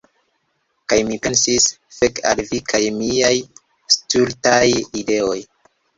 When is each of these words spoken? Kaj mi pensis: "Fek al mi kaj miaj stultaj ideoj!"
Kaj 0.93 0.97
mi 1.09 1.17
pensis: 1.25 1.67
"Fek 1.97 2.21
al 2.31 2.43
mi 2.49 2.61
kaj 2.71 2.81
miaj 2.97 3.33
stultaj 3.97 4.65
ideoj!" 5.03 5.37